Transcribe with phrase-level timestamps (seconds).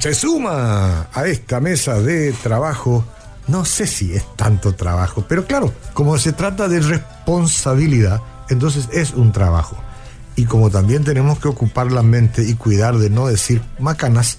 [0.00, 3.04] Se suma a esta mesa de trabajo.
[3.48, 9.12] No sé si es tanto trabajo, pero claro, como se trata de responsabilidad, entonces es
[9.12, 9.76] un trabajo.
[10.36, 14.38] Y como también tenemos que ocupar la mente y cuidar de no decir macanas,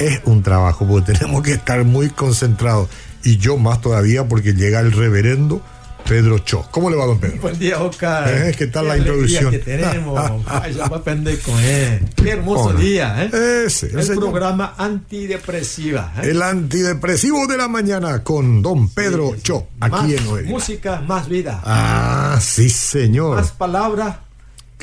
[0.00, 2.88] es un trabajo, porque tenemos que estar muy concentrados.
[3.22, 5.62] Y yo más todavía porque llega el reverendo
[6.08, 6.64] Pedro Cho.
[6.70, 7.42] ¿Cómo le va, don Pedro?
[7.42, 8.26] Buen día, Oscar.
[8.28, 8.54] ¿Eh?
[8.56, 9.50] ¿Qué tal la introducción?
[9.50, 10.14] que tenemos.
[10.48, 12.00] Va a aprender con él.
[12.16, 13.64] Qué hermoso día, ¿eh?
[13.66, 16.14] Ese, el programa antidepresiva.
[16.22, 16.30] ¿eh?
[16.30, 20.50] El antidepresivo de la mañana con don Pedro sí, Cho, aquí más en Noelia.
[20.50, 21.60] Música, más vida.
[21.62, 23.36] Ah, sí, señor.
[23.36, 24.16] Más palabras,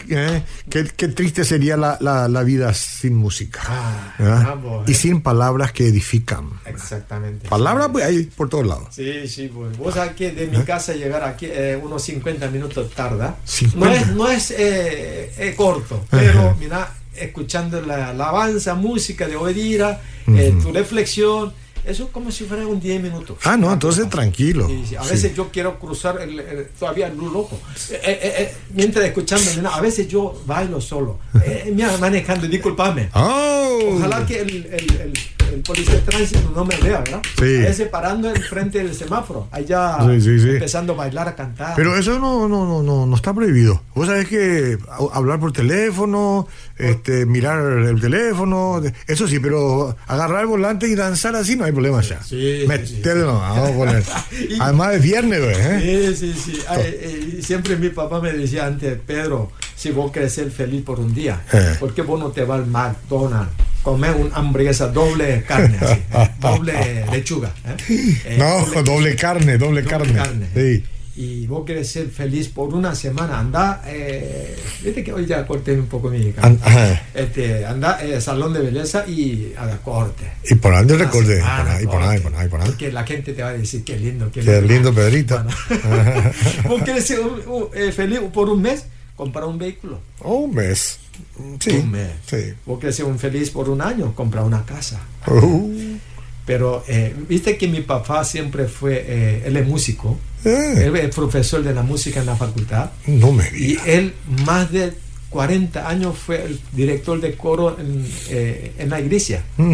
[0.09, 0.43] ¿Eh?
[0.69, 3.61] Qué, qué, triste sería la, la, la vida sin música.
[3.65, 4.83] Ah, ¿Ah?
[4.85, 4.95] y eh.
[4.95, 6.49] sin palabras que edifican.
[6.65, 7.47] Exactamente.
[7.47, 8.87] Palabras pues hay por todos lados.
[8.91, 9.77] Sí, sí, pues.
[9.77, 13.37] Vos sabés que de mi casa llegar aquí eh, unos 50 minutos tarda.
[13.45, 13.77] 50.
[13.77, 20.01] No es, no es eh, eh, corto, pero mira, escuchando la alabanza, música de Oedira,
[20.27, 21.53] eh, tu reflexión,
[21.87, 23.37] eso es como si fuera un 10 minutos.
[23.43, 24.67] Ah, no, entonces tranquilo.
[24.67, 24.95] Sí.
[24.95, 25.09] A Sí.
[25.11, 27.59] veces yo quiero cruzar el, el- todavía el loco.
[27.91, 31.19] Eh, eh, eh, mientras escuchando, a veces yo bailo solo.
[31.43, 33.09] Eh, mira, manejando, discúlpame.
[33.13, 33.79] Oh.
[33.97, 35.13] Ojalá que el, el,
[35.55, 37.21] el, policía de tránsito no me vea, ¿verdad?
[37.39, 37.57] Sí.
[37.57, 40.49] A veces parando enfrente del semáforo, allá Sí, sí, sí.
[40.49, 41.73] empezando a bailar, a cantar.
[41.75, 43.81] Pero eso no, no, no, no, no está prohibido.
[43.95, 44.77] Vos sabés que
[45.13, 51.35] hablar por teléfono, este, mirar el teléfono, eso sí, pero agarrar el volante y danzar
[51.35, 52.21] así no hay problema ya.
[52.23, 54.03] Sí, sí, Meterlo, vamos a poner.
[54.49, 56.13] Y- Además es viernes, güey, ¿eh?
[56.15, 56.59] Sí, sí, sí.
[56.67, 60.99] Ay, eh, siempre mi papá me decía antes, Pedro, si vos querés ser feliz por
[60.99, 61.75] un día, Eh.
[61.79, 63.51] ¿por qué vos no te vas al McDonald's?
[63.85, 67.53] Comer una hamburguesa doble carne, así, eh, doble lechuga.
[67.65, 67.75] ¿eh?
[68.25, 70.13] Eh, no, doble, carne, doble, doble carne.
[70.13, 70.47] carne.
[70.55, 70.83] Sí.
[71.17, 75.71] Y vos querés ser feliz por una semana, anda, eh, viste que hoy ya corté
[75.79, 77.03] un poco mi An- ajá.
[77.13, 80.25] este, anda eh, salón de belleza y a la corte.
[80.49, 81.37] Y por ahí recordé.
[81.37, 82.67] Semana, ahí, por ahí, por ahí, por ahí.
[82.67, 85.41] Porque la gente te va a decir qué lindo, qué, Qué lindo, Pedrito.
[85.41, 86.31] Bueno.
[86.67, 88.85] ¿Vos querés ser un- un, eh, feliz por un mes?
[89.15, 90.01] Comprar un vehículo.
[90.19, 90.99] Oh, un mes.
[91.59, 91.83] Sí.
[92.25, 92.53] Sí.
[92.65, 94.13] ¿Vos querés ser un feliz por un año?
[94.15, 95.01] Comprar una casa.
[95.27, 95.97] Uh,
[96.45, 101.13] Pero eh, viste que mi papá siempre fue, eh, él es músico, eh, él es
[101.15, 103.87] profesor de la música en la facultad no me y digas.
[103.87, 104.13] él
[104.45, 104.93] más de
[105.31, 108.05] 40 años fue el director de coro en,
[108.77, 109.43] en la iglesia.
[109.57, 109.73] Mm.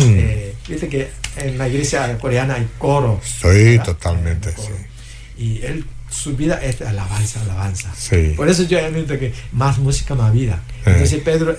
[0.68, 3.20] Viste que en la iglesia coreana hay coro.
[3.24, 3.84] Sí, ¿verdad?
[3.86, 4.68] totalmente, coro.
[4.68, 5.44] sí.
[5.44, 7.92] Y él, su vida es alabanza, alabanza.
[7.98, 8.34] Sí.
[8.36, 10.62] Por eso yo admito que más música, más vida.
[10.86, 10.92] Eh.
[10.92, 11.58] Entonces Pedro, eh,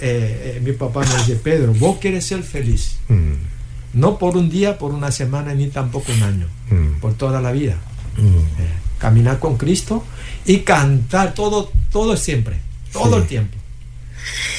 [0.56, 2.96] eh, mi papá me dice, Pedro, vos quieres ser feliz.
[3.08, 3.32] Mm,
[3.94, 6.46] No por un día, por una semana, ni tampoco un año.
[6.70, 7.00] Mm.
[7.00, 7.76] Por toda la vida.
[8.16, 8.22] mm.
[8.36, 8.42] Eh,
[8.98, 10.04] caminar con Cristo
[10.46, 12.56] y cantar todo, todo siempre.
[12.92, 13.22] Todo Sí.
[13.22, 13.58] el tiempo.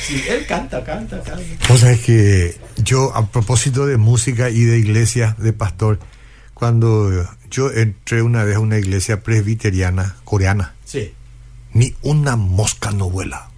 [0.07, 1.41] Sí, él canta, canta, canta.
[1.69, 5.99] Vos sabés que yo, a propósito de música y de iglesia, de pastor,
[6.67, 11.11] cuando yo entré una vez a una iglesia presbiteriana coreana, Sí.
[11.73, 13.49] ni una mosca no vuela.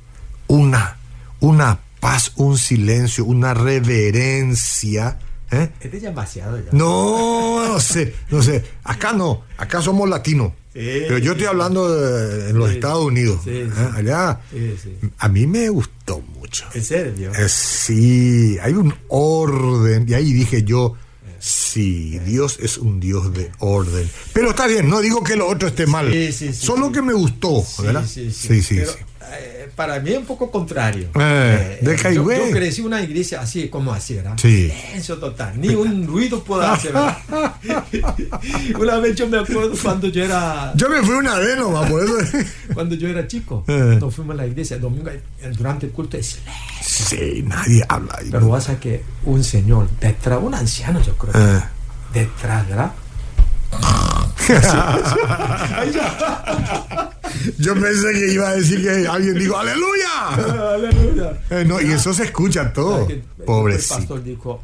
[0.47, 0.97] Una,
[1.39, 5.19] una paz, un silencio, una reverencia.
[5.51, 5.69] ¿eh?
[5.79, 6.71] Este es demasiado ya.
[6.71, 8.63] No, no sé, no sé.
[8.83, 10.53] Acá no, acá somos latinos.
[10.73, 13.41] Sí, Pero yo estoy hablando de- en los Sí, Estados Unidos.
[13.43, 13.69] sí, ¿eh?
[13.93, 14.41] Allá,
[15.19, 16.65] a mí me gustó mucho.
[16.73, 17.31] ¿En serio?
[17.35, 20.05] Eh, sí, hay un orden.
[20.09, 20.95] Y ahí dije yo,
[21.39, 24.09] sí, Dios es un Dios de orden.
[24.33, 26.11] Pero está bien, no digo que lo otro esté mal.
[26.11, 28.05] Sí, sí, sí, Solo que me gustó, ¿verdad?
[28.07, 28.47] sí, sí.
[28.47, 28.61] sí.
[28.61, 28.97] sí, Pero, sí.
[29.33, 31.09] Eh, para mí es un poco contrario.
[31.19, 34.33] Eh, de yo, crecí una iglesia así como así, ¿verdad?
[34.37, 34.69] Sí.
[34.69, 36.93] Silencio total, ni un ruido puedo hacer,
[38.79, 42.03] una vez yo me acuerdo cuando yo era Yo me fui una vez nomás, por
[42.03, 42.15] eso.
[42.73, 43.97] cuando yo era chico, Eh.
[43.99, 45.21] nos fuimos a la iglesia el domingo eh,
[45.57, 46.55] durante el culto de silencio.
[46.81, 48.19] sí, nadie habla.
[48.31, 51.61] Pero vas a que un señor detrás, un anciano yo creo, Eh.
[52.13, 52.91] detrás, ¿verdad?
[57.57, 60.73] Yo pensé que iba a decir que alguien dijo ¡Aleluya!
[60.73, 61.41] Aleluya.
[61.49, 63.07] Eh, no, y eso se escucha todo.
[63.07, 63.23] ¿Sabe que
[63.75, 64.61] El pastor dijo,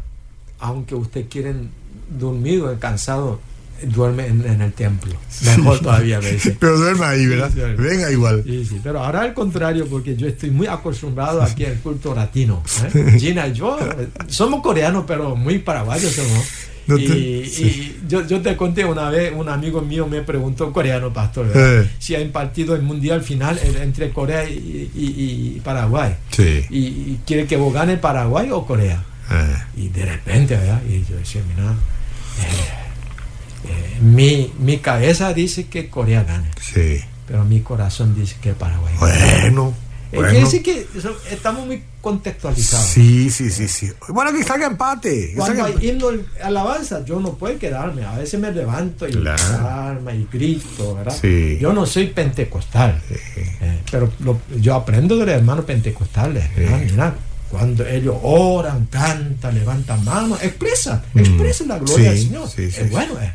[0.59, 1.69] aunque usted quieren
[2.09, 3.39] dormir o cansado,
[3.83, 5.13] duerme en, en el templo.
[5.44, 6.56] Mejor todavía, me dice.
[6.59, 7.51] Pero duerma ahí, ¿verdad?
[7.53, 7.81] Sí, sí.
[7.81, 8.44] Venga igual.
[8.45, 12.62] Sí, sí, pero ahora al contrario, porque yo estoy muy acostumbrado aquí al culto latino.
[12.94, 13.15] ¿eh?
[13.19, 16.45] Gina y yo eh, somos coreanos, pero muy paraguayos somos.
[16.88, 17.98] No y te- y sí.
[18.07, 21.51] yo, yo te conté una vez, un amigo mío me preguntó, un coreano pastor.
[21.54, 21.89] Eh.
[22.00, 26.16] si ha impartido el mundial final entre Corea y, y- y Paraguay.
[26.31, 26.66] Sí.
[26.69, 29.04] Y, y quiere que vos gane Paraguay o Corea.
[29.31, 30.81] Eh, Y de repente, ¿verdad?
[30.89, 37.00] Y yo decía, mira, eh, eh, mi, mi cabeza dice que Corea gane, sí.
[37.27, 39.42] pero mi corazón dice que Paraguay gane.
[39.42, 39.74] Bueno.
[40.12, 40.40] Bueno.
[40.40, 40.88] Es que
[41.30, 42.86] estamos muy contextualizados.
[42.86, 43.92] Sí, sí, sí, sí.
[44.10, 45.34] Bueno, que salga empate.
[45.36, 46.10] Cuando hay himno
[46.44, 48.04] alabanza, yo no puedo quedarme.
[48.04, 50.12] A veces me levanto y claro.
[50.12, 51.18] y grito, ¿verdad?
[51.19, 51.58] Sí.
[51.62, 54.12] Yo no soy pentecostal, eh, pero
[54.60, 56.44] yo aprendo de los hermanos pentecostales.
[56.58, 57.16] Mira,
[57.52, 61.19] cuando ellos oran, cantan, levantan manos, expresan, mm.
[61.19, 62.50] expresan la gloria del Señor.
[62.58, 63.34] es bueno, eh.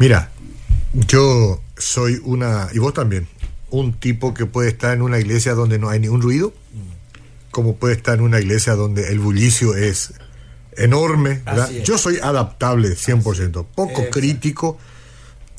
[0.00, 0.30] Mira,
[0.92, 3.28] yo soy una, y vos también,
[3.70, 6.52] un tipo que puede estar en una iglesia donde no hay ningún ruido,
[7.50, 10.14] como puede estar en una iglesia donde el bullicio es
[10.76, 11.42] enorme.
[11.84, 14.78] Yo soy adaptable 100%, poco crítico.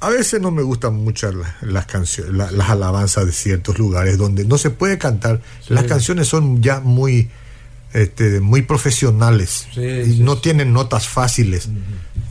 [0.01, 1.31] A veces no me gustan mucho
[1.61, 5.41] las, canciones, las alabanzas de ciertos lugares donde no se puede cantar.
[5.69, 7.29] Las canciones son ya muy,
[7.93, 11.69] este, muy profesionales y no tienen notas fáciles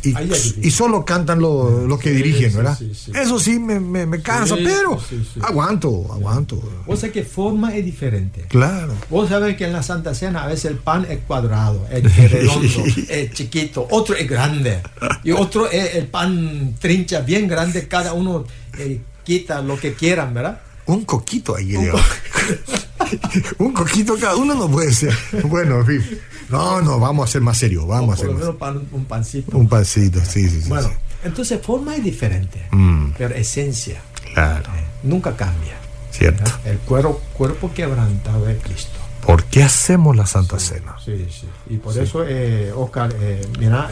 [0.04, 2.78] y, solo cantan los que dirigen, ¿verdad?
[2.80, 4.98] Eso sí me, me, cansa, pero
[5.42, 6.60] aguanto, aguanto.
[6.86, 8.46] O sea que forma es diferente.
[8.48, 8.94] Claro.
[9.10, 12.84] Vos sabés que en la Santa Cena a veces el pan es cuadrado, es redondo,
[13.08, 14.80] es chiquito, otro es grande
[15.22, 18.44] y otro es el pan trincha bien grande, cada uno
[18.78, 20.60] eh, quita lo que quieran, ¿verdad?
[20.86, 21.88] Un coquito ahí, un,
[23.58, 25.14] un coquito cada uno no puede ser.
[25.44, 26.18] Bueno, en fin.
[26.48, 29.56] No, no, vamos a ser más serios, vamos a ser un pancito.
[29.56, 30.68] Un pancito, sí, sí, sí.
[30.68, 30.90] Bueno,
[31.24, 33.12] entonces forma es diferente, mm.
[33.16, 34.00] pero esencia
[34.34, 34.70] claro.
[34.76, 35.74] Eh, nunca cambia.
[36.10, 36.50] Cierto.
[36.64, 39.00] El cuerpo, cuerpo quebrantado de Cristo.
[39.26, 40.96] ¿Por qué hacemos la Santa Cena?
[41.02, 41.48] Sí, sí.
[41.70, 43.90] Y por eso, eh, Oscar, eh, mira,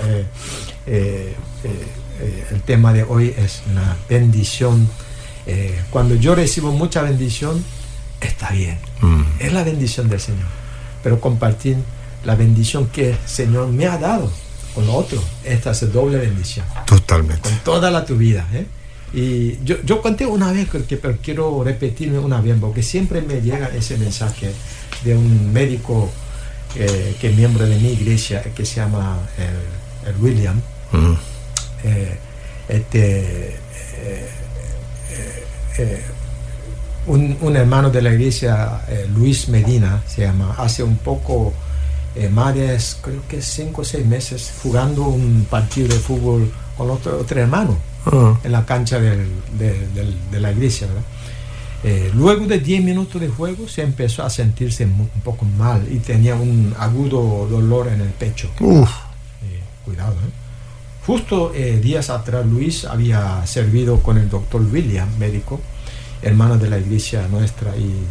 [0.86, 4.88] el tema de hoy es una bendición.
[5.90, 7.64] cuando yo recibo mucha bendición,
[8.22, 8.78] está bien.
[9.00, 9.22] Mm.
[9.38, 10.46] Es la bendición del Señor.
[11.02, 11.76] Pero compartir
[12.24, 14.30] la bendición que el Señor me ha dado
[14.74, 15.22] con otro.
[15.44, 16.64] Esta es doble bendición.
[16.86, 17.48] Totalmente.
[17.48, 18.46] Con toda la tu vida.
[18.52, 18.66] ¿eh?
[19.12, 23.40] Y yo, yo conté una vez, que, pero quiero repetirme una vez, porque siempre me
[23.40, 24.52] llega ese mensaje
[25.04, 26.10] de un médico
[26.76, 30.60] eh, que es miembro de mi iglesia, que se llama eh, el, William.
[30.92, 31.14] Mm.
[32.68, 33.56] este,
[37.06, 38.82] un, un, hermano de la iglesia,
[39.14, 41.52] Luis Medina, se llama, hace un poco
[42.14, 47.18] eh, Marias, creo que cinco o seis meses, jugando un partido de fútbol con otro,
[47.18, 48.38] otro hermano ah.
[48.44, 49.26] en la cancha de,
[50.32, 50.88] la iglesia.
[51.84, 55.98] Eh, luego de 10 minutos de juego se empezó a sentirse un poco mal y
[55.98, 58.50] tenía un agudo dolor en el pecho.
[58.60, 60.14] Eh, cuidado.
[61.06, 65.60] Justo días atrás Luis había servido con el doctor William, médico,
[66.22, 68.06] hermano de la iglesia nuestra, y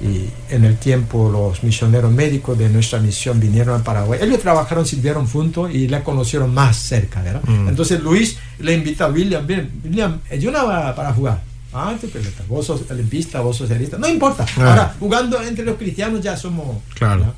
[0.00, 4.20] y en el tiempo los misioneros médicos de nuestra misión vinieron a Paraguay.
[4.22, 7.42] Ellos trabajaron, sirvieron juntos y le conocieron más cerca, ¿verdad?
[7.44, 7.68] Mm.
[7.68, 11.42] Entonces Luis le invita a William, bien, William, ayúdame para jugar.
[11.72, 12.08] Ah, te
[12.48, 13.68] vos sos olimpista, vos sos
[13.98, 14.46] no importa.
[14.56, 14.70] Ah.
[14.70, 16.78] Ahora, jugando entre los cristianos ya somos...
[16.94, 17.34] Claro.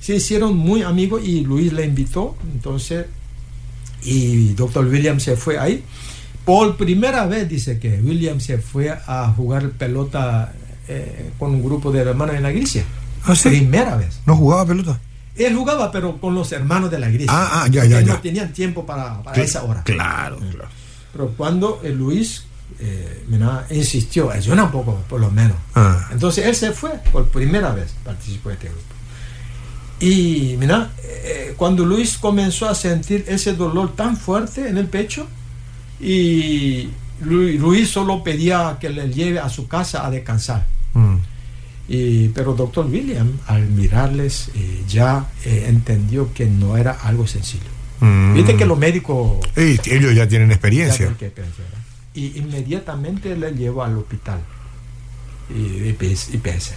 [0.00, 3.06] Se hicieron muy amigos y Luis le invitó, entonces,
[4.02, 5.84] y doctor William se fue ahí.
[6.48, 10.54] Por primera vez dice que William se fue a jugar pelota
[10.88, 12.84] eh, con un grupo de hermanos en la iglesia.
[13.24, 14.20] ¿Ah, Primera vez.
[14.24, 14.98] ¿No jugaba pelota?
[15.36, 17.30] Él jugaba, pero con los hermanos de la iglesia.
[17.30, 19.82] Ah, ah ya, ya, No tenían tiempo para, esa hora.
[19.82, 20.70] Claro, claro.
[21.12, 22.44] Pero cuando el Luis
[22.80, 23.26] eh,
[23.68, 25.58] insistió, ayuda un poco, por lo menos.
[25.74, 26.08] Ah.
[26.12, 28.94] Entonces él se fue por primera vez, participó de este grupo.
[30.00, 35.28] Y mira, eh, cuando Luis comenzó a sentir ese dolor tan fuerte en el pecho,
[36.00, 36.88] y
[37.20, 40.66] Luis solo pedía que le lleve a su casa a descansar.
[40.94, 41.16] Mm.
[41.88, 47.70] Y, pero doctor William, al mirarles, eh, ya eh, entendió que no era algo sencillo.
[48.00, 48.34] Mm.
[48.34, 49.38] Viste que los médicos...
[49.56, 51.14] ellos ya tienen experiencia.
[52.14, 54.40] y inmediatamente le llevó al hospital
[55.54, 56.72] y, IPS.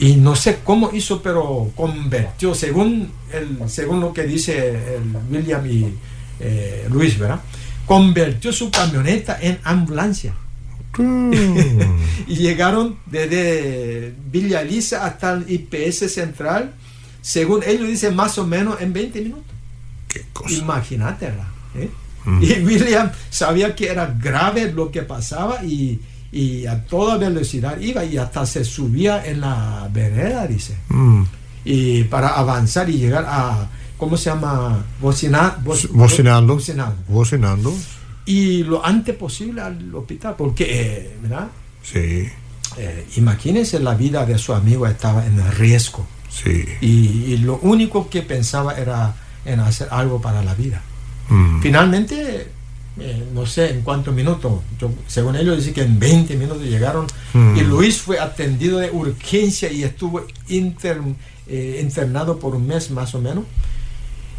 [0.00, 5.66] Y no sé cómo hizo, pero convirtió, según, el, según lo que dice el William
[5.66, 5.92] y
[6.38, 7.40] eh, Luis, ¿verdad?
[7.88, 10.34] Convirtió su camioneta en ambulancia.
[10.98, 16.74] y llegaron desde Villa Elisa hasta el IPS Central,
[17.20, 19.44] según ellos dicen, más o menos en 20 minutos.
[20.50, 21.26] Imagínate,
[21.76, 21.90] ¿eh?
[22.24, 22.42] mm.
[22.42, 26.00] Y William sabía que era grave lo que pasaba y,
[26.68, 30.76] a toda velocidad iba y hasta se subía en la vereda, dice.
[30.88, 31.22] Mm.
[31.64, 34.84] Y para avanzar y llegar a, ¿cómo se llama?
[35.00, 35.74] bocinando.
[37.08, 37.74] Bocinando
[38.28, 41.48] y lo antes posible al hospital, porque, eh, ¿verdad?
[41.82, 42.28] Sí.
[42.76, 46.06] Eh, imagínense la vida de su amigo estaba en riesgo.
[46.30, 46.64] Sí.
[46.82, 49.14] Y, lo único que pensaba era
[49.46, 50.82] en hacer algo para la vida.
[51.30, 51.62] Mm.
[51.62, 52.48] Finalmente,
[53.00, 54.60] eh, no sé en cuántos minutos.
[54.78, 57.06] Yo, según ellos dice que en 20 minutos llegaron.
[57.32, 57.56] Mm.
[57.56, 61.00] Y Luis fue atendido de urgencia y estuvo inter-
[61.46, 63.44] eh, internado por un mes más o menos.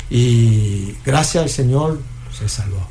[0.09, 1.99] Y gracias al Señor
[2.37, 2.87] se salvó.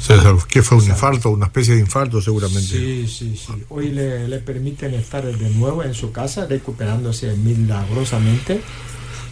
[0.00, 1.30] César, ¿Qué fue un infarto?
[1.30, 2.68] Una especie de infarto seguramente.
[2.68, 3.52] Sí, sí, sí.
[3.68, 8.60] Hoy le, le permiten estar de nuevo en su casa, recuperándose milagrosamente.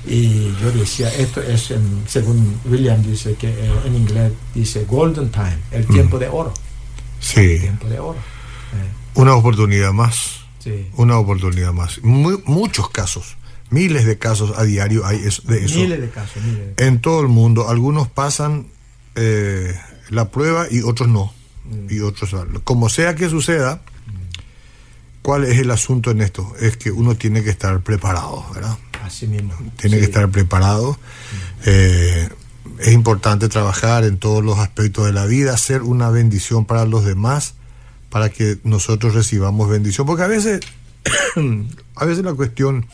[0.09, 5.31] Y yo decía, esto es, en- según William dice, que eh, en inglés dice golden
[5.31, 6.53] time, el tiempo de oro.
[7.21, 8.19] Sí, Tiempo de oro.
[8.19, 10.41] Eh, una oportunidad más.
[10.59, 10.87] sí.
[10.97, 12.01] Una oportunidad más.
[12.03, 13.37] Mu- muchos casos,
[13.71, 15.79] miles de casos a diario hay es- de eso.
[15.79, 18.67] Miles de casos, miles de En todo el mundo, algunos pasan
[19.15, 19.75] eh,
[20.11, 21.33] la prueba y otros no.
[21.65, 21.93] Mm.
[21.95, 23.83] Y otros, como sea que suceda,
[25.23, 26.53] ¿cuál es el asunto en esto?
[26.61, 28.77] Es que uno tiene que estar preparado, ¿verdad?
[29.03, 29.53] Así mismo.
[29.77, 30.01] Tiene Sí.
[30.01, 30.99] que estar preparado.
[31.65, 32.29] Eh,
[32.79, 37.05] es importante trabajar en todos los aspectos de la vida, ser una bendición para los
[37.05, 37.55] demás,
[38.11, 40.07] para que nosotros recibamos bendición.
[40.07, 40.61] Porque a veces,
[41.97, 42.87] a veces la cuestión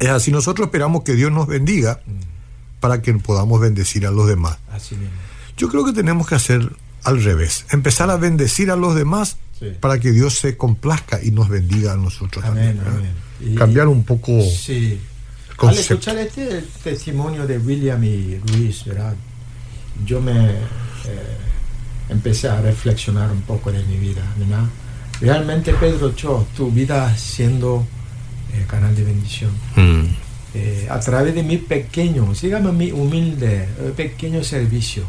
[0.00, 2.00] es así, nosotros esperamos que Dios nos bendiga
[2.80, 4.58] para que podamos bendecir a los demás.
[4.70, 5.16] Así mismo.
[5.56, 6.70] Yo creo que tenemos que hacer
[7.04, 9.72] al revés, empezar a bendecir a los demás Sí.
[9.80, 13.10] para que Dios se complazca y nos bendiga a nosotros Amén, también.
[13.40, 13.52] amén.
[13.52, 15.00] Y- Cambiar un poco Sí.
[15.58, 19.16] Al escuchar este testimonio de William y Luis, ¿verdad?
[20.06, 21.36] Yo me eh,
[22.08, 24.64] empecé a reflexionar un poco de mi vida, ¿verdad?
[25.20, 27.84] Realmente, Pedro Cho, tu vida siendo
[28.54, 29.50] eh, canal de bendición.
[29.76, 30.04] Mm.
[30.54, 35.04] eh, a través de mi pequeño, sígame mi humilde, eh, pequeño servicio,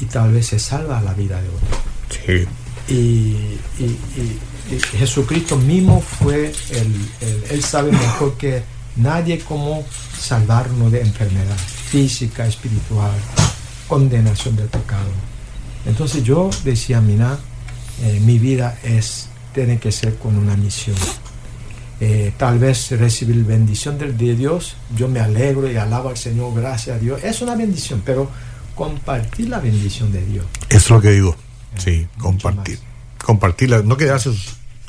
[0.00, 1.78] y tal vez se salva la vida de otro.
[2.08, 2.46] Sí.
[2.92, 2.94] Y,
[3.78, 8.62] y- y- y Jesucristo mismo fue el, el- Él sabe mejor que
[8.96, 9.84] nadie cómo
[10.18, 13.12] salvarnos de enfermedad física, espiritual,
[13.88, 15.10] condenación del pecado.
[15.86, 17.38] Entonces yo decía, mira,
[18.02, 20.96] eh, mi vida es, tiene que ser con una misión.
[22.02, 26.54] Eh, tal vez recibir bendición del, de Dios, yo me alegro y alabo al Señor,
[26.54, 27.22] gracias a Dios.
[27.22, 28.30] Es una bendición, pero
[28.74, 30.46] compartir la bendición de Dios.
[30.70, 31.36] Eso es lo que digo.
[31.76, 32.78] Sí, mucho compartir.
[33.22, 34.30] Compartirla, no quedarse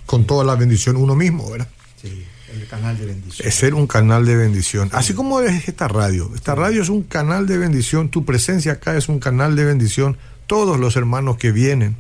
[0.06, 1.68] con toda la bendición uno mismo, ¿verdad?
[2.02, 3.48] Sí, el canal de bendición.
[3.48, 4.90] Es ser un canal de bendición.
[4.94, 6.32] Así como es esta radio.
[6.34, 8.10] Esta radio es un canal de bendición.
[8.10, 10.18] Tu presencia acá es un canal de bendición.
[10.48, 11.98] Todos los hermanos que vienen,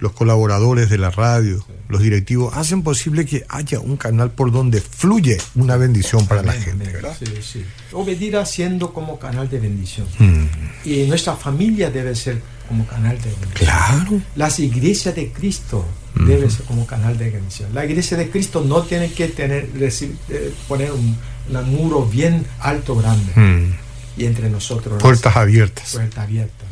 [0.00, 4.80] los colaboradores de la radio, los directivos, hacen posible que haya un canal por donde
[4.80, 6.90] fluye una bendición para la gente.
[6.90, 7.16] ¿verdad?
[7.18, 7.64] Sí, sí.
[7.92, 10.06] Obedirá siendo como canal de bendición.
[10.18, 10.44] Mm,
[10.88, 13.54] Y nuestra familia debe ser como canal de bendición.
[13.54, 14.22] claro.
[14.36, 17.74] Las iglesias de Cristo deben ser como canal de bendición.
[17.74, 21.16] La iglesia de Cristo no tiene que tener, eh, poner un,
[21.54, 23.32] un muro bien alto, grande.
[23.34, 23.74] Mm,
[24.16, 24.94] Y entre nosotros.
[24.94, 25.92] las Puertas abiertas.
[25.92, 26.68] puertas abiertas.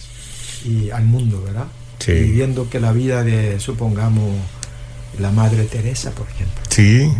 [0.65, 1.67] Y al mundo, ¿verdad?
[1.99, 2.13] Sí.
[2.13, 4.31] Y viendo que la vida de, supongamos,
[5.19, 6.63] la Madre Teresa, por ejemplo.
[6.69, 7.13] Sí,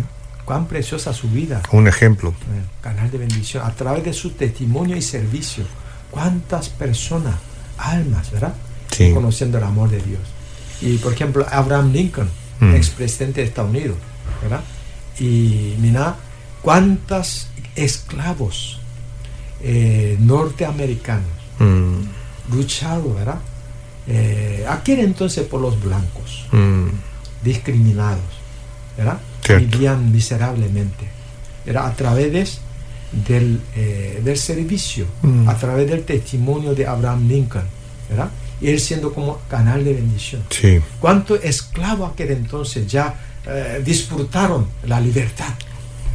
[0.45, 1.61] Cuán preciosa su vida.
[1.71, 2.29] un ejemplo.
[2.31, 5.63] Eh, canal de bendición, a través de su testimonio y servicio.
[6.09, 7.35] ¿Cuántas personas,
[7.77, 8.53] almas, verdad?
[8.91, 9.11] Sí.
[9.13, 10.21] Conociendo el amor de Dios.
[10.81, 12.29] Y por ejemplo, Abraham Lincoln,
[12.61, 12.73] Mm.
[12.75, 13.97] expresidente de Estados Unidos,
[14.41, 14.61] ¿verdad?
[15.19, 16.15] Y mira,
[16.61, 18.79] cuántos esclavos
[19.61, 21.27] eh, norteamericanos
[21.59, 23.39] Mm, lucharon, ¿verdad?
[24.09, 26.87] Eh, aquel entonces por los blancos mm,
[27.43, 28.23] discriminados,
[28.97, 29.19] ¿verdad?
[29.45, 29.67] Cierto.
[29.67, 31.07] Vivían miserablemente.
[31.65, 32.47] Era a través de-
[33.27, 35.47] del, eh, del servicio, Mm.
[35.49, 37.65] a través del testimonio de Abraham Lincoln,
[38.09, 38.29] ¿verdad?
[38.61, 40.43] Y él siendo como canal de bendición.
[40.49, 40.79] sí.
[40.99, 43.15] ¿Cuántos esclavos aquel entonces ya
[43.47, 45.53] eh, disfrutaron la libertad?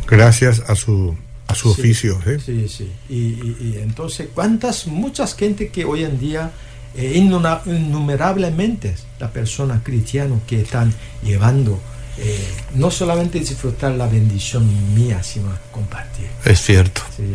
[0.06, 1.16] Gracias a su,
[1.48, 2.20] a su Sí, oficio.
[2.26, 2.38] ¿eh?
[2.44, 2.92] Sí, sí.
[3.08, 6.50] Y, y- y entonces, ¿cuántas, muchas gente que hoy en día,
[6.96, 11.80] innumerablemente, las personas cristianas que están llevando,
[12.18, 16.28] eh, no solamente disfrutar la bendición mía, sino compartir.
[16.44, 17.02] Es cierto.
[17.16, 17.34] Sí.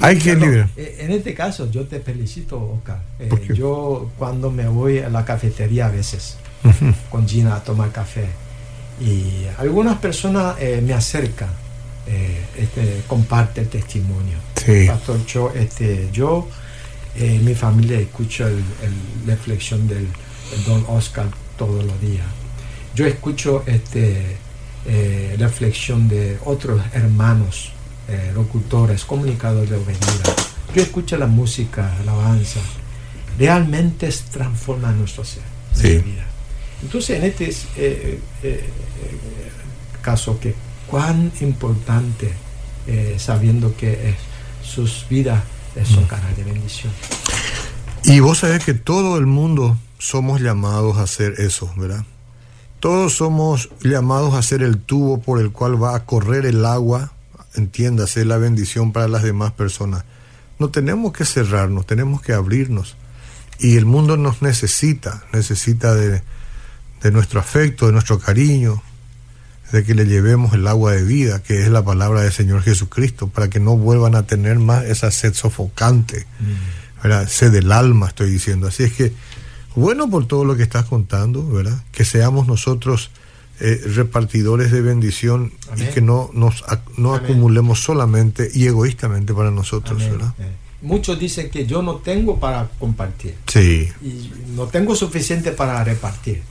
[0.00, 3.02] Hay que eh, En este caso, yo te felicito, Oscar.
[3.18, 6.36] Eh, yo cuando me voy a la cafetería a veces,
[7.10, 8.26] con Gina a tomar café.
[9.00, 11.48] Y algunas personas eh, me acercan,
[12.06, 14.38] eh, este, comparte el testimonio.
[14.64, 14.86] Sí.
[14.86, 16.48] Pastor Cho, este, yo,
[17.16, 17.98] eh, mi familia
[18.82, 20.06] el- la reflexión del
[20.54, 21.26] el Don Oscar
[21.56, 22.26] todos los días.
[22.94, 24.36] Yo escucho este,
[24.86, 27.72] eh, la reflexión de otros hermanos,
[28.08, 30.34] eh, locutores, comunicadores de obediencia.
[30.74, 32.60] Yo escucho la música, la alabanza.
[33.38, 35.42] Realmente transforma nuestro ser,
[35.74, 35.82] Sí.
[35.88, 36.26] nuestra vida.
[36.82, 38.70] Entonces, en este eh, eh, eh,
[40.02, 40.54] caso, que
[40.86, 42.32] cuán importante,
[42.86, 44.14] eh, sabiendo que eh,
[44.64, 45.42] sus vidas
[45.76, 46.92] eh, son canal de bendición.
[48.04, 52.04] Y vos sabés que todo el mundo somos llamados a hacer eso, ¿verdad?
[52.80, 57.12] Todos somos llamados a ser el tubo por el cual va a correr el agua,
[57.54, 60.04] entiéndase, la bendición para las demás personas.
[60.58, 62.96] No tenemos que cerrarnos, tenemos que abrirnos.
[63.58, 66.22] Y el mundo nos necesita, necesita de,
[67.02, 68.82] de nuestro afecto, de nuestro cariño,
[69.72, 73.28] de que le llevemos el agua de vida, que es la palabra del Señor Jesucristo,
[73.28, 76.26] para que no vuelvan a tener más esa sed sofocante,
[77.02, 77.28] ¿verdad?
[77.28, 78.66] sed del alma, estoy diciendo.
[78.68, 79.12] Así es que,
[79.76, 81.82] bueno por todo lo que estás contando, ¿verdad?
[81.92, 83.10] Que seamos nosotros
[83.60, 85.88] eh, repartidores de bendición Amén.
[85.90, 86.64] y que no nos
[86.96, 87.24] no Amén.
[87.24, 90.12] acumulemos solamente y egoístamente para nosotros, Amén.
[90.18, 90.34] ¿verdad?
[90.82, 93.86] Muchos dicen que yo no tengo para compartir Sí.
[94.02, 96.42] y no tengo suficiente para repartir.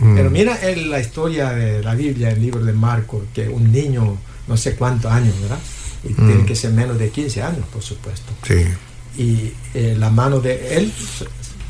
[0.00, 0.14] Mm.
[0.14, 4.16] Pero mira el- la historia de la Biblia, el libro de Marcos, que un niño,
[4.46, 5.58] no sé cuántos años, ¿verdad?
[6.04, 6.26] Y Mm.
[6.26, 8.32] tiene que ser menos de 15 años, por supuesto.
[8.46, 8.64] Sí.
[9.20, 10.92] Y eh, la mano de él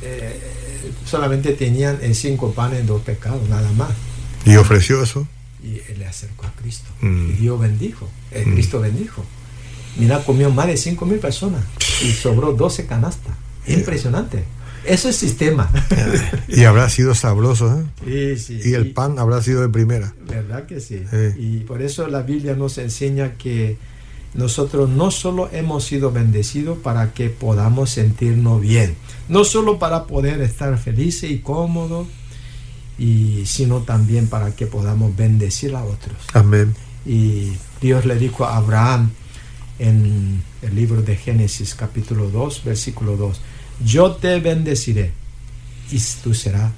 [0.03, 0.39] eh,
[1.05, 3.91] solamente tenían en cinco panes dos pecados, nada más.
[4.45, 5.27] Y ofreció eso.
[5.63, 6.89] Y él le acercó a Cristo.
[7.01, 7.31] Mm.
[7.31, 8.09] Y Dios bendijo.
[8.31, 8.45] eh.
[8.45, 9.25] Cristo bendijo.
[9.97, 11.63] Mira, comió más de 5 mil personas
[12.05, 13.35] y sobró 12 canastas.
[13.67, 14.45] Impresionante.
[14.85, 15.71] Eso es sistema.
[16.49, 18.37] Y habrá sido sabroso, ¿eh?
[18.37, 18.71] Sí, sí.
[18.71, 20.15] Y el pan habrá sido de primera.
[20.27, 21.03] ¿Verdad que sí?
[21.11, 21.39] Sí.
[21.39, 23.77] Y por eso la Biblia nos enseña que
[24.35, 28.95] nosotros no solo hemos sido bendecidos para que podamos sentirnos bien,
[29.29, 32.07] no solo para poder estar felices y cómodos,
[32.99, 36.17] y, sino también para que podamos bendecir a otros.
[36.35, 36.75] Amén.
[37.07, 39.11] Y Dios le dijo a Abraham
[39.79, 43.41] en el libro de Génesis capítulo 2, versículo 2,
[43.85, 45.13] yo te bendeciré
[45.91, 46.71] y tú serás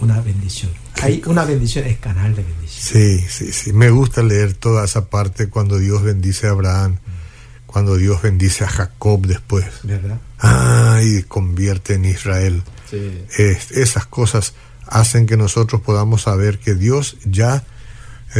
[0.00, 0.70] una bendición.
[1.02, 2.82] Hay una bendición es canal de bendición.
[3.00, 3.72] Sí, sí, sí.
[3.72, 6.98] Me gusta leer toda esa parte cuando Dios bendice a Abraham,
[7.66, 9.66] cuando Dios bendice a Jacob después.
[9.82, 10.18] ¿Verdad?
[10.38, 12.62] Ah, y convierte en Israel.
[12.90, 13.22] Sí.
[13.36, 14.54] Es- esas cosas
[14.86, 17.64] hacen que nosotros podamos saber que Dios ya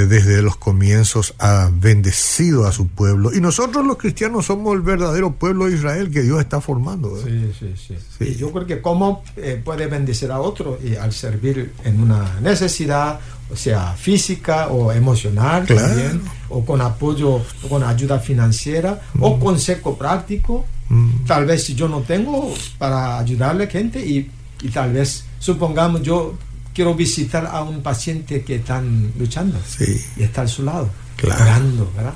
[0.04, 3.32] desde los comienzos ha bendecido a su pueblo.
[3.34, 7.16] Y nosotros los cristianos somos el verdadero pueblo de Israel que Dios está formando.
[7.18, 7.22] ¿eh?
[7.24, 7.94] Sí, sí, sí.
[8.18, 8.24] Sí.
[8.32, 12.38] Y yo creo que cómo eh, puede bendecir a otro y al servir en una
[12.40, 15.86] necesidad, o sea, física o emocional Claro.
[15.86, 20.64] también, o con apoyo, o con ayuda financiera, o consejo práctico.
[20.88, 21.24] Mm.
[21.26, 24.30] Tal vez si yo no tengo para ayudarle a gente y,
[24.62, 26.34] y tal vez, supongamos, yo
[26.76, 29.98] quiero visitar a un paciente que están luchando Sí.
[30.18, 31.42] y está a su lado, Claro.
[31.42, 32.14] orando, ¿verdad?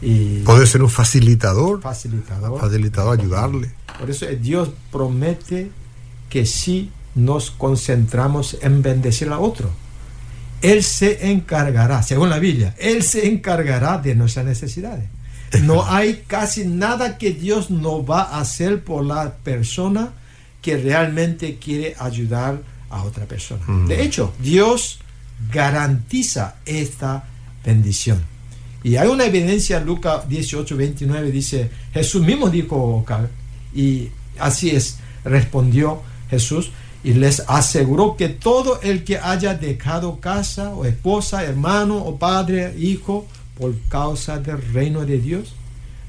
[0.00, 2.60] Y Puede ser un facilitador, facilitador.
[2.60, 3.72] facilitador, ayudarle.
[3.98, 5.72] Por eso eh, Dios promete
[6.30, 9.68] que si nos concentramos en bendecir a otro,
[10.62, 15.08] Él se encargará, según la Biblia, Él se encargará de nuestras necesidades.
[15.62, 20.10] No hay casi nada que Dios no va a hacer por la persona
[20.62, 22.58] que realmente quiere ayudar a
[22.90, 23.62] otra persona.
[23.66, 23.86] Mm.
[23.86, 25.00] De hecho, Dios
[25.52, 27.24] garantiza esta
[27.64, 28.22] bendición.
[28.82, 33.28] Y hay una evidencia, Lucas 18, 29 dice, Jesús mismo dijo, Cal,
[33.74, 36.70] y así es, respondió Jesús,
[37.02, 42.74] y les aseguró que todo el que haya dejado casa o esposa, hermano o padre,
[42.78, 45.54] hijo, por causa del reino de Dios,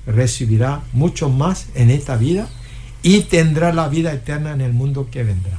[0.05, 2.47] recibirá mucho más en esta vida
[3.01, 5.57] y tendrá la vida eterna en el mundo que vendrá.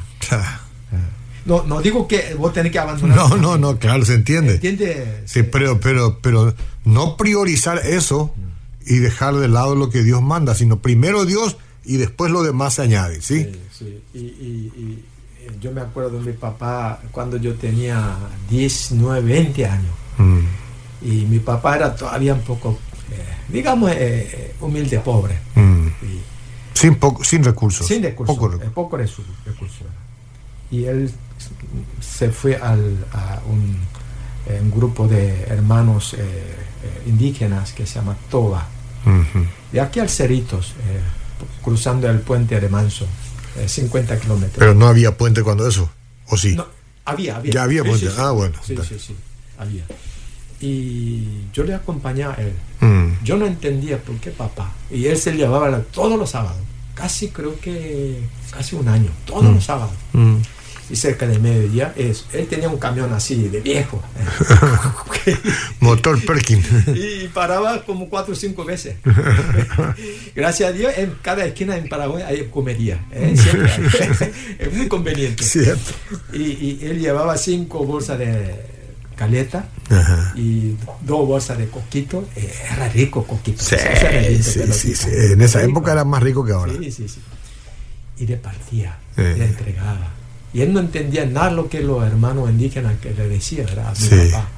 [1.44, 3.16] No, no digo que vos tenés que abandonar.
[3.16, 4.54] No, no, no, claro, se entiende.
[5.24, 8.32] Sí, pero, pero, pero no priorizar eso
[8.86, 12.74] y dejar de lado lo que Dios manda, sino primero Dios y después lo demás
[12.74, 13.44] se añade, ¿sí?
[13.44, 14.02] Sí, sí.
[14.14, 15.04] Y, y- y,
[15.46, 18.16] eh, yo me acuerdo de mi papá cuando yo tenía
[18.50, 19.94] 19, 20 años.
[20.18, 20.40] Mm,
[21.02, 22.78] Y mi papá era todavía un poco,
[23.10, 25.38] eh, digamos, eh, humilde, pobre.
[25.54, 25.86] mm.
[26.02, 26.20] Y
[26.78, 27.86] Sin, poco, sin recursos.
[27.86, 28.36] sin recursos.
[28.36, 29.24] Poco eh, recursos.
[30.70, 31.10] Y él
[32.00, 33.76] se fue al, a un,
[34.46, 38.66] eh, un grupo de hermanos eh, eh, indígenas que se llama Toba.
[39.04, 39.44] Ujú.
[39.72, 41.00] De aquí al Cerritos, eh,
[41.62, 43.06] cruzando el puente de Manso,
[43.56, 44.58] eh, 50 kilómetros.
[44.58, 45.90] Pero no había puente cuando eso,
[46.28, 46.54] ¿o sí?
[46.54, 46.66] No,
[47.04, 47.52] había, había.
[47.52, 48.08] Ya había puente.
[48.18, 49.16] Ah, bueno, Sí, sí, sí,
[49.58, 49.84] había.
[50.60, 52.52] Y yo le acompañaba a él.
[52.80, 54.72] Mm, Yo no entendía por qué papá.
[54.90, 56.58] Y él se llevaba todos los sábados.
[56.94, 59.10] Casi creo que casi un año.
[59.24, 59.54] Todos Mm.
[59.54, 59.94] los sábados.
[60.12, 60.36] mm.
[60.90, 64.02] Y cerca del mediodía, es, él tenía un camión así de viejo.
[65.80, 66.62] Motor Perkin.
[66.94, 68.96] y paraba como cuatro o cinco veces.
[70.34, 73.04] Gracias a Dios, en cada esquina en Paraguay hay comería.
[73.12, 73.34] ¿eh?
[74.58, 75.44] Es muy conveniente.
[75.44, 75.92] Cierto.
[76.32, 78.54] Y, y él llevaba cinco bolsas de
[79.16, 80.32] caleta Ajá.
[80.36, 82.26] y dos bolsas de coquito.
[82.36, 83.62] Eh, Era rico coquito.
[83.62, 84.74] Sí, Eso era lindo, sí, pelotita.
[84.78, 85.08] sí, sí.
[85.32, 85.70] En esa Rico.
[85.70, 86.72] época era más rico que ahora.
[86.80, 87.20] Sí, sí, sí.
[88.18, 90.14] Y repartía, le entregaba.
[90.52, 93.88] Y él no entendía nada lo que los hermanos indígenas que le decían, ¿verdad?
[93.88, 94.30] A mi Sí.
[94.32, 94.48] papá.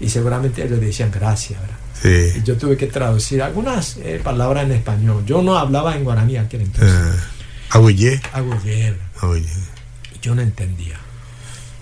[0.00, 1.76] Y seguramente ellos le decían gracias, ¿verdad?
[2.34, 2.38] Sí.
[2.38, 5.24] Y yo tuve que traducir algunas eh, palabras en español.
[5.26, 6.90] Yo no hablaba en guaraní aquel entonces.
[6.92, 7.18] Eh.
[8.32, 8.96] Hago bien.
[9.20, 9.48] Agüillé.
[10.22, 10.98] Yo no entendía.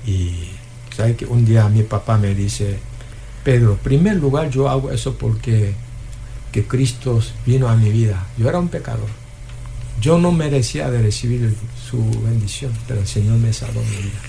[0.06, 0.50] Y
[0.96, 2.78] ¿sabe que un día mi papá me dice,
[3.44, 5.74] Pedro, en primer lugar yo hago eso porque
[6.52, 8.26] que Cristo vino a mi vida.
[8.38, 9.08] Yo era un pecador.
[10.00, 11.56] Yo no merecía de recibir el-
[11.90, 14.20] su bendición, pero el Señor me salvó mi vida.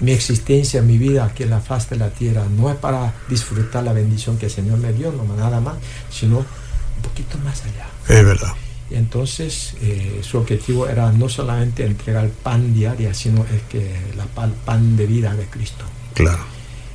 [0.00, 3.82] Mi existencia, mi vida aquí en la faz de la tierra no es para disfrutar
[3.84, 5.74] la bendición que el Señor me dio, no nada más,
[6.10, 7.86] sino un poquito más allá.
[8.08, 8.52] Es verdad.
[8.90, 14.54] Y entonces eh, su objetivo era no solamente entregar pan diaria, sino que la pan,
[14.64, 15.84] pan de vida de Cristo.
[16.14, 16.42] Claro.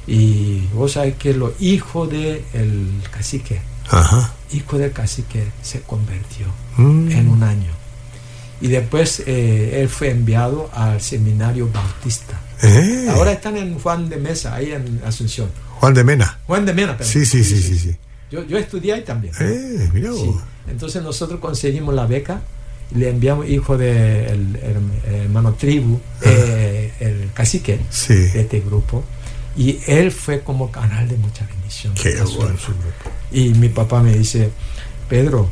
[0.07, 4.33] Y vos sabés que los hijos del cacique, Ajá.
[4.51, 7.11] hijo del cacique, se convirtió Mm.
[7.11, 7.71] en un año.
[8.63, 12.39] Y después eh, él fue enviado al seminario bautista.
[12.61, 15.49] Eh, Ahora están en Juan de Mesa, ahí en Asunción.
[15.79, 16.39] Juan de Mena.
[16.47, 17.11] Juan de Mena, perdón.
[17.11, 17.95] Sí, sí, sí, sí, sí.
[18.31, 19.33] Yo, yo estudié ahí también.
[19.39, 20.25] Eh, mira Sí.
[20.25, 20.41] vos.
[20.69, 22.41] Entonces nosotros conseguimos la beca
[22.95, 24.59] le enviamos hijo del
[25.25, 28.13] hermano tribu, eh, el cacique Sí.
[28.13, 29.03] de este grupo.
[29.57, 31.93] Y él fue como canal de mucha bendición.
[31.95, 32.55] Qué bueno.
[33.31, 34.49] Y mi papá me dice,
[35.09, 35.49] Pedro,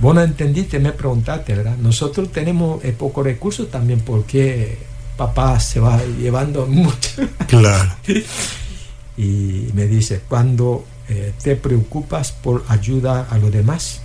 [0.00, 1.76] vos no entendiste, me preguntaste, ¿verdad?
[1.76, 4.78] Nosotros tenemos eh, pocos recursos también porque
[5.16, 7.28] papá se va llevando mucho.
[7.46, 7.90] Claro.
[9.16, 14.00] Y me dice, cuando eh, te preocupas por ayuda a los demás,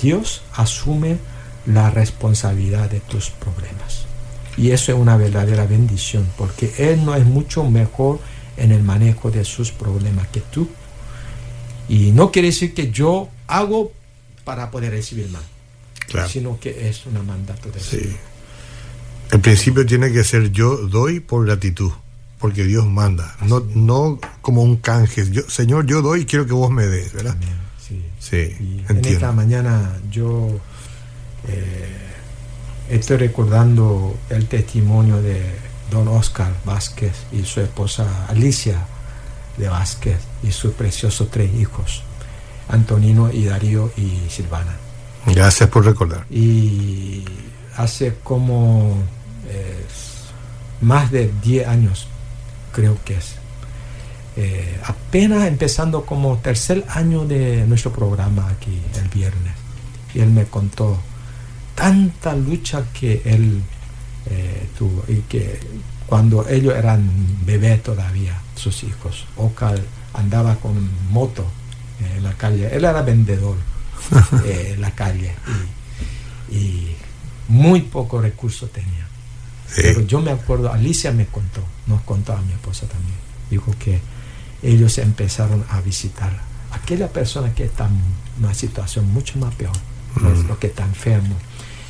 [0.00, 1.18] Dios asume
[1.66, 4.06] la responsabilidad de tus problemas.
[4.56, 8.18] Y eso es una verdadera bendición, porque Él no es mucho mejor
[8.56, 10.68] en el manejo de sus problemas que tú.
[11.88, 13.92] Y no quiere decir que yo hago
[14.44, 15.42] para poder recibir más,
[16.08, 16.28] Claro.
[16.28, 17.96] sino que es un mandato de Sí.
[17.98, 18.14] Dios.
[19.32, 21.92] El principio tiene que ser yo doy por gratitud,
[22.40, 25.30] porque Dios manda, no, no como un canje.
[25.30, 27.36] Yo, Señor, yo doy y quiero que vos me des, ¿verdad?
[27.86, 28.02] Sí.
[28.18, 30.58] Sí, Y en esta mañana yo
[31.48, 31.88] eh,
[32.88, 35.40] estoy recordando el testimonio de
[35.90, 38.86] don Oscar Vázquez y su esposa Alicia
[39.56, 42.02] de Vázquez y sus preciosos tres hijos,
[42.70, 44.76] Antonino y Darío y Silvana.
[45.26, 46.24] Gracias por recordar.
[46.30, 47.24] Y
[47.76, 48.96] hace como
[49.48, 49.84] eh,
[50.80, 52.06] más de 10 años,
[52.72, 53.34] creo que es,
[54.36, 59.52] eh, apenas empezando como tercer año de nuestro programa aquí el viernes.
[60.14, 60.98] Y él me contó
[61.74, 63.62] tanta lucha que él
[64.26, 65.60] eh, tuvo y que
[66.06, 67.08] cuando ellos eran
[67.44, 71.46] bebés todavía, sus hijos, Ocal andaba con moto
[72.16, 73.56] en la calle, él era vendedor
[74.44, 75.34] eh, en la calle
[76.50, 76.96] y, y
[77.48, 79.06] muy poco recurso tenía.
[79.66, 79.82] Sí.
[79.82, 83.18] Pero yo me acuerdo, Alicia me contó, nos contó a mi esposa también,
[83.50, 84.00] dijo que
[84.62, 86.32] ellos empezaron a visitar
[86.72, 88.00] a aquella persona que está en
[88.44, 89.76] una situación mucho más peor,
[90.16, 90.48] Mm.
[90.48, 91.38] los que están enfermos,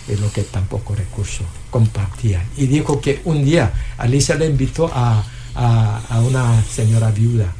[0.06, 2.42] y los que están poco recursos, compartían.
[2.56, 7.50] Y dijo que un día Alicia le invitó a, a, a una señora viuda,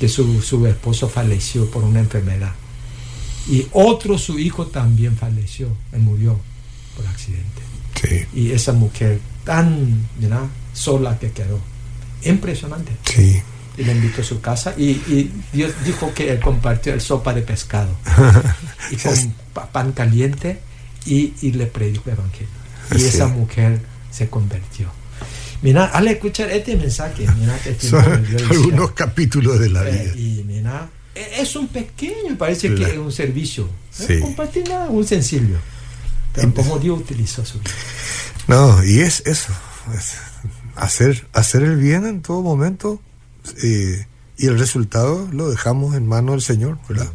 [0.00, 2.52] que su, su esposo falleció por una enfermedad.
[3.48, 6.38] Y otro, su hijo también falleció, él murió
[6.96, 7.62] por accidente
[8.02, 10.06] Sí, y esa mujer tan
[10.74, 11.60] sola que quedó.
[12.22, 12.92] Impresionante.
[13.04, 13.42] sí.
[13.78, 17.34] Y le invitó a su casa y, y Dios dijo que él compartió el sopa
[17.34, 17.90] de pescado
[18.90, 20.60] y con pa- pan caliente
[21.04, 22.48] y, y le predicó el evangelio.
[22.96, 24.88] Y esa mujer se convirtió.
[25.62, 28.04] Mira, al escuchar este mensaje, mira, Son
[28.50, 30.14] algunos capítulos de la eh, vida.
[30.16, 32.84] y mira, e- es un pequeño, parece Claro.
[32.86, 33.68] que es un servicio.
[33.90, 34.04] Sí.
[34.14, 35.56] Eh, Compartir nada, un sencillo.
[36.34, 37.70] Pero como Dios utilizó su vida.
[38.48, 39.52] No, y es eso.
[39.96, 40.14] es
[40.76, 43.00] hacer, hacer el bien en todo momento
[43.62, 44.04] eh,
[44.36, 47.10] y el resultado lo dejamos en manos del Señor, ¿verdad?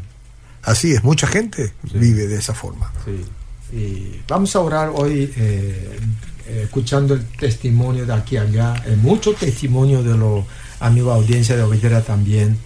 [0.64, 1.98] Así es, mucha gente Sí.
[2.00, 2.92] vive de esa forma.
[3.06, 3.24] Sí.
[3.78, 6.00] Y vamos a orar hoy eh,
[6.48, 10.46] escuchando el testimonio de aquí allá, eh, mucho testimonio de los
[10.80, 12.58] amigos audiencia de Ovidera también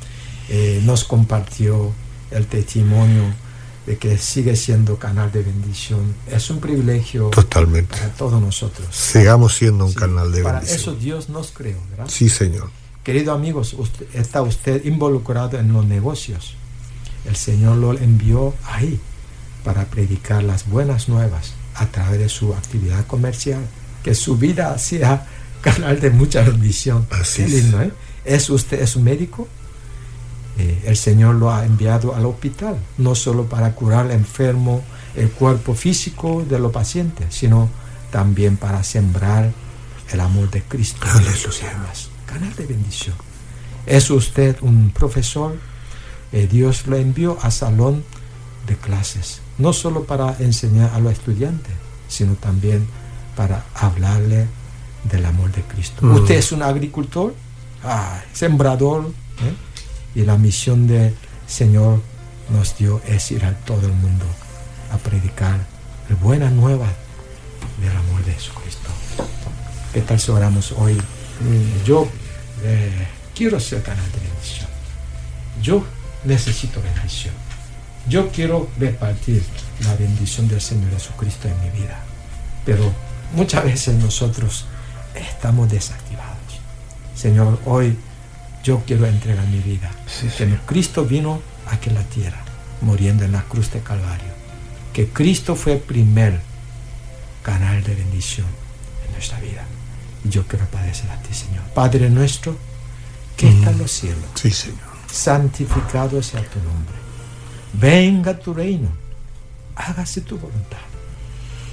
[0.50, 1.92] eh, nos compartió
[2.32, 3.24] el testimonio
[3.86, 6.16] de que sigue siendo canal de bendición.
[6.28, 7.96] Es un privilegio Totalmente.
[7.96, 8.88] para todos nosotros.
[8.92, 10.80] Sigamos siendo un Sí, canal de para bendición.
[10.82, 12.08] eso Dios nos creó, ¿verdad?
[12.08, 12.70] Sí, Señor.
[13.04, 16.56] Querido amigos, usted- está usted involucrado en los negocios.
[17.26, 19.00] El Señor lo envió ahí
[19.64, 23.62] para predicar las buenas nuevas a través de su actividad comercial.
[24.04, 25.26] Que su vida sea
[25.62, 27.08] canal de mucha bendición.
[27.12, 27.52] Así Qué es.
[27.52, 27.92] lindo, ¿eh?
[28.24, 29.48] ¿Es usted es un médico?
[30.58, 34.84] Eh, el Señor lo ha enviado al hospital, no solo para curar al enfermo
[35.16, 37.70] el cuerpo físico de los pacientes, sino
[38.12, 39.52] también para sembrar
[40.12, 42.10] el amor de Cristo en sus almas.
[42.26, 43.16] Canal de bendición.
[43.86, 45.58] ¿Es usted un profesor?
[46.32, 48.04] Eh, Dios lo envió a salón
[48.66, 51.74] de clases, no solo para enseñar a los estudiantes,
[52.08, 52.88] sino también
[53.36, 54.48] para hablarle
[55.04, 56.06] del amor de Cristo.
[56.06, 56.16] Mm.
[56.16, 57.34] Usted es un agricultor,
[57.84, 60.20] ah, sembrador, ¿eh?
[60.20, 61.14] y la misión del
[61.48, 62.02] Señor
[62.50, 64.26] nos dio es ir a todo el mundo
[64.92, 65.60] a predicar
[66.10, 66.88] la buena nueva
[67.82, 68.90] del amor de Jesucristo.
[69.94, 70.94] ¿Qué tal si oramos hoy?
[70.94, 72.08] Mm, yo
[72.64, 74.68] eh, quiero ser canal de bendición.
[75.62, 75.84] Yo
[76.24, 77.34] necesito bendición.
[78.08, 79.44] Yo quiero repartir
[79.84, 82.00] la bendición del Señor Jesucristo en mi vida.
[82.66, 82.92] Pero
[83.34, 84.66] muchas veces nosotros
[85.16, 86.36] estamos desactivados.
[87.16, 87.98] Señor, hoy
[88.64, 89.90] yo quiero entregar mi vida.
[90.38, 92.44] Que Cristo vino aquí en la tierra,
[92.82, 94.34] muriendo en la cruz de Calvario.
[94.94, 96.40] Que Cristo fue el primer
[97.42, 98.48] canal de bendición
[99.06, 99.64] en nuestra vida.
[100.24, 101.64] Y yo quiero padecer a ti, Señor.
[101.74, 102.56] Padre nuestro,
[103.36, 104.26] que está en los cielos.
[104.36, 104.80] Sí, Señor.
[105.12, 107.05] Santificado sea tu nombre.
[107.80, 108.90] Venga tu reino.
[109.76, 110.78] Hágase tu voluntad.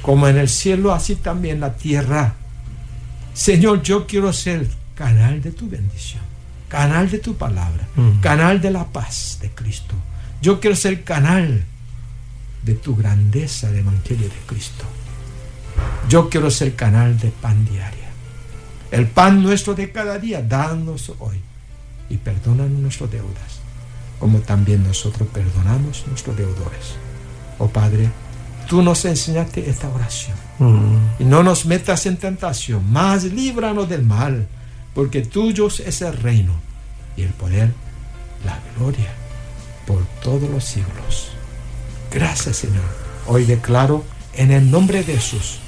[0.01, 2.35] Como en el cielo, así también en la tierra.
[3.35, 6.23] Señor, yo quiero ser canal de tu bendición,
[6.69, 8.21] canal de tu palabra, mm.
[8.21, 9.95] canal de la paz de Cristo.
[10.43, 11.65] Yo quiero ser canal
[12.63, 14.85] de tu grandeza de Evangelio de Cristo.
[16.09, 18.11] Yo quiero ser canal de pan diaria.
[18.91, 21.41] El pan nuestro de cada día, danos hoy
[22.11, 23.52] y perdona nuestras deudas,
[24.23, 26.95] como también nosotros perdonamos nuestros deudores.
[27.59, 28.09] Oh Padre,
[28.69, 30.37] tú nos enseñaste esta oración.
[30.61, 31.23] Mm.
[31.23, 34.47] Y no nos metas en tentación, más líbranos del mal,
[34.95, 36.53] porque tuyo es el reino
[37.17, 37.73] y el poder,
[38.45, 39.13] la gloria,
[39.89, 41.33] por todos los siglos.
[42.13, 42.85] Gracias Señor.
[43.27, 44.05] Hoy declaro
[44.35, 45.59] en el nombre de Jesús,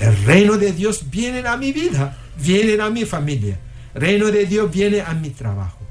[0.00, 3.60] el reino de Dios viene a mi vida, viene a mi familia.
[3.94, 5.81] El reino de Dios viene a mi trabajo.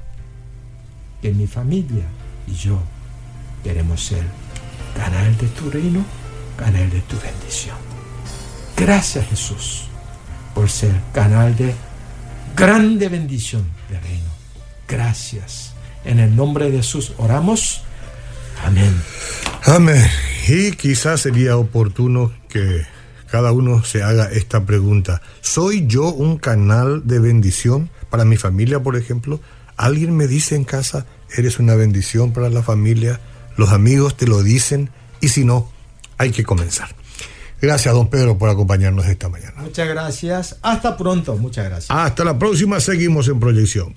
[1.22, 2.04] Que mi familia
[2.46, 2.82] y yo
[3.64, 4.24] queremos ser
[4.96, 6.04] canal de tu reino,
[6.56, 7.76] canal de tu bendición.
[8.76, 9.84] Gracias Jesús
[10.54, 11.74] por ser canal de
[12.56, 14.30] grande bendición de reino.
[14.88, 15.72] Gracias.
[16.04, 17.82] En el nombre de Jesús oramos.
[18.64, 18.94] Amén.
[19.64, 20.04] Amén.
[20.48, 22.84] Y quizás sería oportuno que
[23.30, 25.22] cada uno se haga esta pregunta.
[25.40, 29.40] ¿Soy yo un canal de bendición para mi familia, por ejemplo?
[29.76, 31.06] ¿Alguien me dice en casa,
[31.36, 33.20] eres una bendición para la familia?
[33.56, 35.70] Los amigos te lo dicen y si no,
[36.18, 36.94] hay que comenzar.
[37.60, 39.54] Gracias, don Pedro, por acompañarnos esta mañana.
[39.58, 40.56] Muchas gracias.
[40.62, 41.36] Hasta pronto.
[41.36, 41.90] Muchas gracias.
[41.96, 42.80] Hasta la próxima.
[42.80, 43.94] Seguimos en proyección.